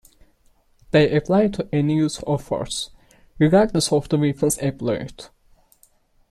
[0.89, 2.89] They apply to any use of force,
[3.37, 5.27] regardless of the weapons employed.